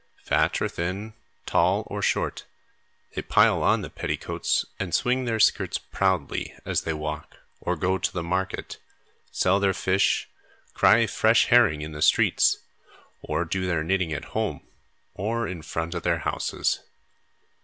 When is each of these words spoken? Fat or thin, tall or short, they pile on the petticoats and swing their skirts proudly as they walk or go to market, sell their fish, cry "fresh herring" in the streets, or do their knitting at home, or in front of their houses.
Fat 0.23 0.59
or 0.63 0.67
thin, 0.67 1.13
tall 1.45 1.83
or 1.85 2.01
short, 2.01 2.45
they 3.13 3.21
pile 3.21 3.61
on 3.61 3.83
the 3.83 3.89
petticoats 3.91 4.65
and 4.79 4.95
swing 4.95 5.25
their 5.25 5.39
skirts 5.39 5.77
proudly 5.77 6.55
as 6.65 6.81
they 6.81 6.93
walk 6.93 7.37
or 7.59 7.75
go 7.75 7.99
to 7.99 8.23
market, 8.23 8.79
sell 9.31 9.59
their 9.59 9.75
fish, 9.75 10.27
cry 10.73 11.05
"fresh 11.05 11.49
herring" 11.49 11.83
in 11.83 11.91
the 11.91 12.01
streets, 12.01 12.61
or 13.21 13.45
do 13.45 13.67
their 13.67 13.83
knitting 13.83 14.11
at 14.11 14.25
home, 14.33 14.65
or 15.13 15.47
in 15.47 15.61
front 15.61 15.93
of 15.93 16.01
their 16.01 16.17
houses. 16.25 16.79